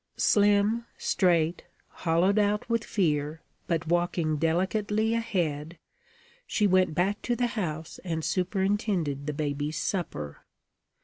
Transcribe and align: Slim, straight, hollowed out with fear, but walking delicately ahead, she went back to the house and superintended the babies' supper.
Slim, 0.17 0.87
straight, 0.97 1.63
hollowed 1.89 2.39
out 2.39 2.67
with 2.67 2.83
fear, 2.83 3.43
but 3.67 3.85
walking 3.85 4.37
delicately 4.37 5.13
ahead, 5.13 5.77
she 6.47 6.65
went 6.65 6.95
back 6.95 7.21
to 7.21 7.35
the 7.35 7.45
house 7.53 7.99
and 8.03 8.25
superintended 8.25 9.27
the 9.27 9.33
babies' 9.33 9.77
supper. 9.77 10.39